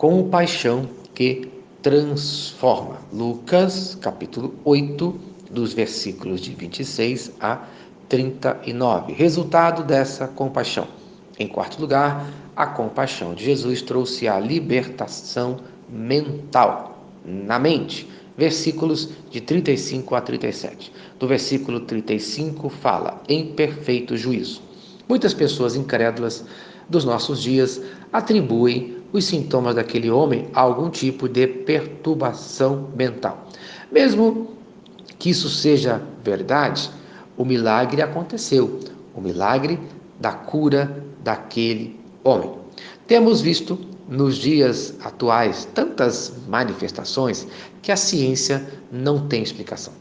compaixão 0.00 0.88
que 1.14 1.50
transforma. 1.82 2.96
Lucas, 3.12 3.98
capítulo 4.00 4.54
8, 4.64 5.14
dos 5.50 5.74
versículos 5.74 6.40
de 6.40 6.54
26 6.54 7.32
a 7.38 7.66
39. 8.08 9.12
Resultado 9.12 9.84
dessa 9.84 10.26
compaixão. 10.26 10.88
Em 11.38 11.46
quarto 11.46 11.78
lugar, 11.78 12.26
a 12.56 12.66
compaixão 12.66 13.34
de 13.34 13.44
Jesus 13.44 13.82
trouxe 13.82 14.26
a 14.26 14.40
libertação 14.40 15.58
mental 15.86 17.04
na 17.22 17.58
mente. 17.58 18.08
Versículos 18.38 19.10
de 19.30 19.42
35 19.42 20.14
a 20.14 20.22
37. 20.22 20.90
Do 21.18 21.28
versículo 21.28 21.80
35 21.80 22.70
fala 22.70 23.20
em 23.28 23.52
perfeito 23.52 24.16
juízo. 24.16 24.62
Muitas 25.06 25.34
pessoas 25.34 25.76
incrédulas 25.76 26.42
dos 26.88 27.04
nossos 27.04 27.42
dias 27.42 27.82
atribuem 28.10 28.99
os 29.12 29.24
sintomas 29.24 29.74
daquele 29.74 30.10
homem 30.10 30.48
a 30.54 30.60
algum 30.60 30.88
tipo 30.88 31.28
de 31.28 31.46
perturbação 31.46 32.88
mental. 32.96 33.48
Mesmo 33.90 34.56
que 35.18 35.30
isso 35.30 35.48
seja 35.48 36.00
verdade, 36.22 36.90
o 37.36 37.44
milagre 37.44 38.02
aconteceu 38.02 38.80
o 39.14 39.20
milagre 39.20 39.78
da 40.18 40.32
cura 40.32 41.04
daquele 41.22 41.98
homem. 42.22 42.50
Temos 43.06 43.40
visto 43.40 43.78
nos 44.08 44.36
dias 44.36 44.94
atuais 45.04 45.68
tantas 45.74 46.32
manifestações 46.48 47.46
que 47.82 47.92
a 47.92 47.96
ciência 47.96 48.66
não 48.90 49.26
tem 49.28 49.42
explicação. 49.42 49.92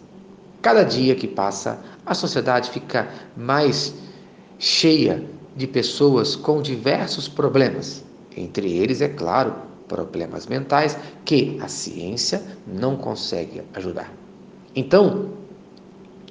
Cada 0.62 0.84
dia 0.84 1.16
que 1.16 1.28
passa, 1.28 1.80
a 2.06 2.14
sociedade 2.14 2.70
fica 2.70 3.08
mais 3.38 3.94
cheia 4.58 5.24
de 5.56 5.68
pessoas 5.68 6.36
com 6.36 6.62
diversos 6.62 7.28
problemas, 7.28 8.04
entre 8.40 8.72
eles, 8.72 9.02
é 9.02 9.10
claro, 9.10 9.54
problemas 9.88 10.48
mentais 10.48 10.98
que 11.26 11.58
a 11.62 11.68
ciência 11.68 12.42
não 12.66 12.96
consegue 12.96 13.62
ajudar. 13.74 14.12
Então, 14.76 15.30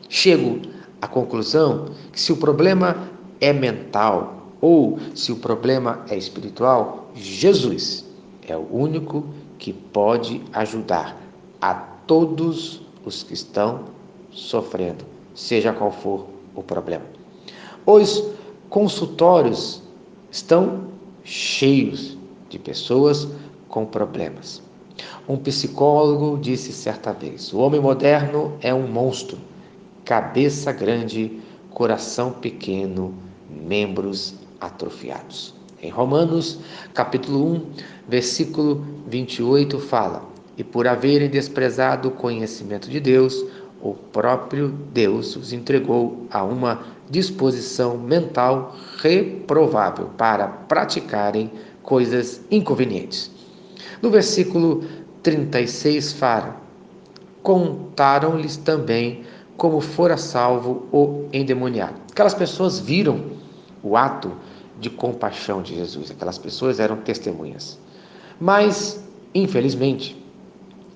chego 0.09 0.62
à 1.03 1.06
conclusão 1.06 1.91
que 2.12 2.20
se 2.20 2.33
o 2.33 2.37
problema 2.37 3.09
é 3.41 3.53
mental 3.53 4.53
ou 4.61 4.98
se 5.15 5.31
o 5.33 5.37
problema 5.37 6.05
é 6.09 6.17
espiritual, 6.17 7.11
Jesus 7.15 8.05
é 8.47 8.56
o 8.56 8.67
único 8.70 9.27
que 9.59 9.72
pode 9.72 10.43
ajudar 10.53 11.17
a 11.61 11.75
todos 11.75 12.81
os 13.05 13.22
que 13.22 13.34
estão 13.34 13.84
sofrendo, 14.31 15.05
seja 15.34 15.72
qual 15.72 15.91
for 15.91 16.27
o 16.55 16.62
problema. 16.62 17.05
Os 17.84 18.25
consultórios 18.69 19.83
estão 20.31 20.88
cheios 21.29 22.17
de 22.48 22.59
pessoas 22.59 23.29
com 23.69 23.84
problemas. 23.84 24.62
Um 25.29 25.37
psicólogo 25.37 26.39
disse 26.41 26.73
certa 26.73 27.12
vez: 27.12 27.53
o 27.53 27.59
homem 27.59 27.79
moderno 27.79 28.57
é 28.62 28.73
um 28.73 28.89
monstro, 28.89 29.39
cabeça 30.06 30.73
grande, 30.73 31.39
coração 31.71 32.33
pequeno, 32.33 33.15
membros 33.49 34.34
atrofiados. 34.59 35.55
Em 35.83 35.91
Romanos, 35.91 36.59
capítulo 36.95 37.55
1, 37.56 37.67
versículo 38.09 38.84
28, 39.06 39.79
fala: 39.79 40.27
E 40.56 40.65
por 40.65 40.89
haverem 40.89 41.29
desprezado 41.29 42.09
o 42.09 42.12
conhecimento 42.12 42.89
de 42.89 42.99
Deus, 42.99 43.45
o 43.83 43.95
próprio 43.95 44.69
Deus 44.93 45.37
os 45.37 45.53
entregou 45.53 46.27
a 46.31 46.43
uma 46.43 46.83
disposição 47.11 47.97
mental 47.97 48.77
reprovável 48.98 50.11
para 50.17 50.47
praticarem 50.48 51.51
coisas 51.83 52.41
inconvenientes. 52.51 53.31
No 54.03 54.11
versículo 54.11 54.84
36 55.23 56.12
fala: 56.12 56.56
Contaram-lhes 57.43 58.56
também 58.56 59.23
como 59.56 59.81
fora 59.81 60.17
salvo 60.17 60.87
o 60.93 61.29
endemoniado. 61.33 61.94
Aquelas 62.12 62.34
pessoas 62.34 62.78
viram 62.78 63.33
o 63.83 63.97
ato 63.97 64.33
de 64.81 64.91
compaixão 64.91 65.62
de 65.62 65.75
Jesus, 65.75 66.11
aquelas 66.11 66.38
pessoas 66.38 66.78
eram 66.78 66.97
testemunhas. 66.99 67.78
Mas, 68.41 69.03
infelizmente, 69.34 70.17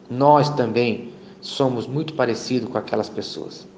nós 0.08 0.48
também 0.50 1.11
somos 1.42 1.86
muito 1.86 2.14
parecidos 2.14 2.70
com 2.70 2.78
aquelas 2.78 3.10
pessoas. 3.10 3.68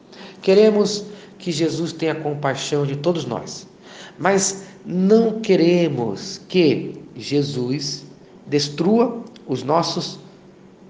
Queremos 0.41 1.05
que 1.39 1.51
Jesus 1.51 1.93
tenha 1.93 2.15
compaixão 2.15 2.87
de 2.87 2.95
todos 2.97 3.25
nós, 3.25 3.67
mas 4.19 4.65
não 4.87 5.41
queremos 5.41 6.41
que 6.49 7.03
Jesus 7.17 8.07
destrua 8.47 9.25
os 9.49 9.65
nossos 9.65 10.21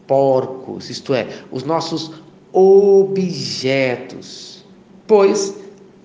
porcos, 0.07 0.91
isto 0.91 1.15
é, 1.15 1.27
os 1.51 1.63
nossos 1.63 2.11
objetos, 2.53 4.63
pois 5.07 5.57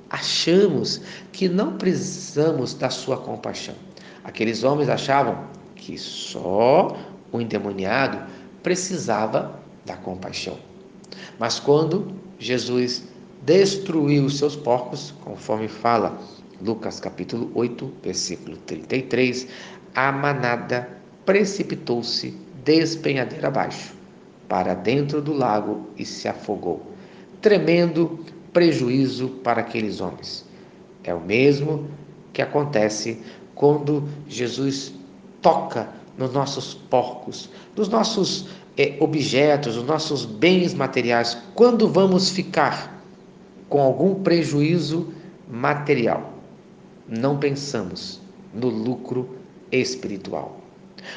achamos 0.09 1.01
que 1.31 1.49
não 1.49 1.77
precisamos 1.77 2.73
da 2.73 2.89
sua 2.89 3.17
compaixão. 3.17 3.75
Aqueles 4.23 4.63
homens 4.63 4.89
achavam 4.89 5.43
que 5.75 5.97
só 5.97 6.95
o 7.31 7.41
endemoniado 7.41 8.19
precisava 8.61 9.59
da 9.89 9.97
compaixão. 9.97 10.57
Mas 11.39 11.59
quando 11.59 12.13
Jesus 12.37 13.03
destruiu 13.41 14.25
os 14.25 14.37
seus 14.37 14.55
porcos, 14.55 15.13
conforme 15.23 15.67
fala 15.67 16.17
Lucas 16.61 16.99
capítulo 16.99 17.51
8, 17.55 17.91
versículo 18.03 18.55
33, 18.67 19.47
a 19.95 20.11
manada 20.11 20.87
precipitou-se 21.25 22.37
despenhadeira 22.63 23.47
abaixo, 23.47 23.95
para 24.47 24.73
dentro 24.75 25.21
do 25.21 25.33
lago 25.33 25.87
e 25.97 26.05
se 26.05 26.27
afogou. 26.27 26.85
Tremendo 27.41 28.23
prejuízo 28.53 29.29
para 29.43 29.61
aqueles 29.61 30.01
homens. 30.01 30.45
É 31.03 31.13
o 31.13 31.19
mesmo 31.19 31.87
que 32.33 32.41
acontece 32.41 33.21
quando 33.55 34.07
Jesus 34.27 34.93
toca 35.41 35.89
nos 36.17 36.33
nossos 36.33 36.73
porcos, 36.73 37.49
nos 37.75 37.87
nossos 37.87 38.47
é, 38.79 38.95
objetos, 39.01 39.75
nos 39.75 39.85
nossos 39.85 40.23
bens 40.23 40.73
materiais. 40.73 41.37
Quando 41.53 41.89
vamos 41.89 42.29
ficar 42.29 43.03
com 43.67 43.81
algum 43.81 44.15
prejuízo 44.15 45.13
material? 45.49 46.31
Não 47.05 47.37
pensamos 47.37 48.21
no 48.53 48.69
lucro 48.69 49.35
espiritual. 49.69 50.61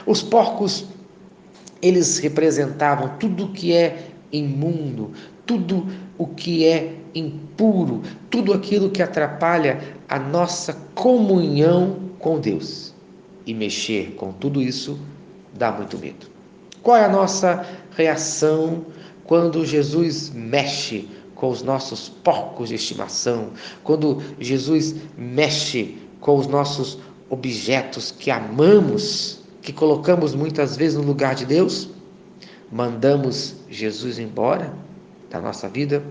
Os 0.05 0.25
porcos, 0.25 0.87
eles 1.81 2.19
representavam 2.19 3.17
tudo 3.21 3.53
que 3.53 3.73
é 3.73 4.09
imundo, 4.33 5.13
tudo 5.47 5.87
o 6.19 6.27
que 6.27 6.67
é 6.67 6.97
impuro, 7.15 8.03
tudo 8.29 8.53
aquilo 8.53 8.91
que 8.91 9.03
atrapalha 9.03 9.81
a 10.09 10.19
nossa 10.19 10.73
comunhão 10.97 12.11
com 12.19 12.41
Deus. 12.41 12.93
E 13.47 13.55
mexer 13.55 14.15
com 14.17 14.33
tudo 14.33 14.61
isso 14.61 14.99
dá 15.55 15.71
muito 15.71 15.97
medo. 15.97 16.32
Qual 16.83 16.97
é 16.97 17.05
a 17.05 17.09
nossa 17.09 17.67
reação 17.97 18.85
quando 19.25 19.65
Jesus 19.65 20.31
mexe 20.31 21.09
com 21.35 21.49
os 21.49 21.63
nossos 21.63 22.09
porcos 22.09 22.69
de 22.69 22.75
estimação, 22.75 23.51
quando 23.83 24.23
Jesus 24.39 24.95
mexe 25.17 25.97
com 26.21 26.37
os 26.37 26.47
nossos 26.47 26.99
objetos 27.31 28.11
que 28.11 28.31
amamos, 28.31 29.41
que 29.61 29.73
colocamos 29.73 30.35
muitas 30.35 30.77
vezes 30.77 30.97
no 30.97 31.05
lugar 31.05 31.35
de 31.35 31.47
Deus? 31.47 31.89
Mandamos 32.71 33.57
Jesus 33.69 34.19
embora 34.19 34.75
da 35.31 35.41
nossa 35.41 35.69
vida? 35.69 36.03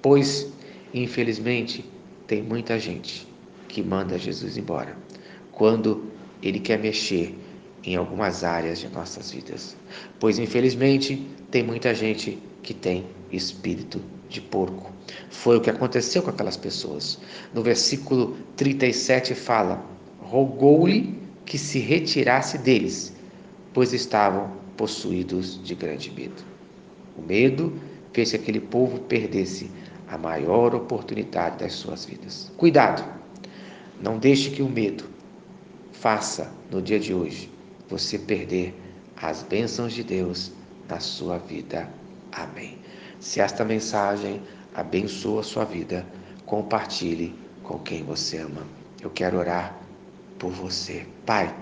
Pois, 0.00 0.46
infelizmente, 0.94 1.84
tem 2.26 2.42
muita 2.42 2.78
gente 2.78 3.26
que 3.68 3.82
manda 3.82 4.18
Jesus 4.18 4.56
embora 4.56 4.96
quando 5.52 6.04
ele 6.42 6.60
quer 6.60 6.78
mexer 6.78 7.36
em 7.86 7.94
algumas 7.94 8.42
áreas 8.42 8.80
de 8.80 8.88
nossas 8.88 9.30
vidas. 9.30 9.76
Pois, 10.18 10.38
infelizmente, 10.38 11.24
tem 11.50 11.62
muita 11.62 11.94
gente 11.94 12.36
que 12.62 12.74
tem 12.74 13.06
espírito 13.30 14.02
de 14.28 14.40
porco. 14.40 14.90
Foi 15.30 15.56
o 15.56 15.60
que 15.60 15.70
aconteceu 15.70 16.20
com 16.20 16.30
aquelas 16.30 16.56
pessoas. 16.56 17.18
No 17.54 17.62
versículo 17.62 18.36
37 18.56 19.34
fala: 19.34 19.82
rogou-lhe 20.20 21.16
que 21.44 21.56
se 21.56 21.78
retirasse 21.78 22.58
deles, 22.58 23.14
pois 23.72 23.92
estavam 23.92 24.50
possuídos 24.76 25.62
de 25.62 25.74
grande 25.76 26.10
medo. 26.10 26.42
O 27.16 27.22
medo 27.22 27.72
fez 28.12 28.30
que 28.30 28.36
aquele 28.36 28.60
povo 28.60 28.98
perdesse 29.00 29.70
a 30.08 30.18
maior 30.18 30.74
oportunidade 30.74 31.58
das 31.58 31.74
suas 31.74 32.04
vidas. 32.04 32.50
Cuidado! 32.56 33.04
Não 34.00 34.18
deixe 34.18 34.50
que 34.50 34.62
o 34.62 34.68
medo 34.68 35.04
faça 35.92 36.52
no 36.70 36.82
dia 36.82 36.98
de 37.00 37.14
hoje 37.14 37.55
você 37.88 38.18
perder 38.18 38.74
as 39.16 39.42
bênçãos 39.42 39.92
de 39.92 40.02
Deus 40.02 40.52
na 40.88 41.00
sua 41.00 41.38
vida. 41.38 41.88
Amém. 42.32 42.78
Se 43.20 43.40
esta 43.40 43.64
mensagem 43.64 44.42
abençoa 44.74 45.40
a 45.40 45.44
sua 45.44 45.64
vida, 45.64 46.06
compartilhe 46.44 47.34
com 47.62 47.78
quem 47.78 48.02
você 48.02 48.38
ama. 48.38 48.62
Eu 49.00 49.10
quero 49.10 49.38
orar 49.38 49.76
por 50.38 50.50
você. 50.50 51.06
Pai, 51.24 51.54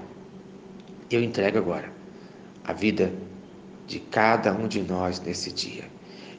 eu 1.11 1.23
entrego 1.23 1.59
agora 1.59 1.93
a 2.65 2.73
vida 2.73 3.12
de 3.87 4.00
cada 4.00 4.53
um 4.53 4.67
de 4.67 4.82
nós 4.82 5.21
nesse 5.21 5.53
dia. 5.53 5.85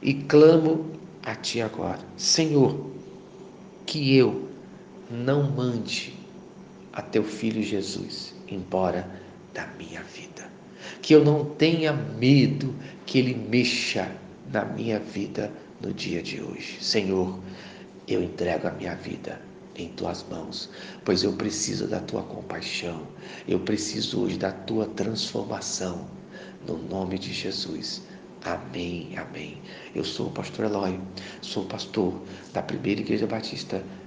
E 0.02 0.14
clamo 0.14 0.92
a 1.24 1.36
Ti 1.36 1.62
agora, 1.62 2.00
Senhor, 2.18 2.92
que 3.86 4.16
eu 4.16 4.50
não 5.10 5.50
mande 5.52 6.16
a 6.92 7.02
Teu 7.02 7.24
Filho 7.24 7.64
Jesus 7.64 8.36
embora 8.48 9.10
da 9.56 9.66
minha 9.80 10.04
vida. 10.04 10.48
Que 11.02 11.16
eu 11.16 11.24
não 11.24 11.46
tenha 11.46 11.92
medo 11.92 12.76
que 13.06 13.18
Ele 13.18 13.34
mexa 13.34 14.12
na 14.52 14.64
minha 14.64 15.00
vida 15.00 15.52
no 15.82 15.92
dia 15.92 16.22
de 16.22 16.42
hoje. 16.42 16.78
Senhor, 16.80 17.40
eu 18.08 18.22
entrego 18.22 18.68
a 18.68 18.72
minha 18.72 18.94
vida 18.94 19.42
em 19.76 19.90
tuas 19.90 20.24
mãos, 20.30 20.70
pois 21.04 21.24
eu 21.24 21.34
preciso 21.34 21.88
da 21.88 22.00
tua 22.00 22.22
compaixão, 22.24 23.08
eu 23.48 23.60
preciso 23.60 24.22
hoje 24.22 24.38
da 24.38 24.52
tua 24.52 24.86
transformação, 24.88 26.08
no 26.68 26.78
nome 26.78 27.18
de 27.18 27.34
Jesus. 27.34 28.04
Amém, 28.44 29.18
amém. 29.18 29.58
Eu 29.94 30.04
sou 30.04 30.28
o 30.28 30.32
pastor 30.32 30.66
Eloy, 30.66 31.00
sou 31.42 31.66
pastor 31.66 32.14
da 32.54 32.62
Primeira 32.62 33.02
Igreja 33.02 33.26
Batista 33.26 33.84